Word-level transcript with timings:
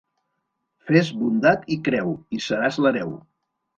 Fes 0.87 1.11
bondat 1.19 1.67
i 1.75 1.79
creu, 1.89 2.15
i 2.39 2.43
seràs 2.47 2.81
l'hereu. 2.87 3.17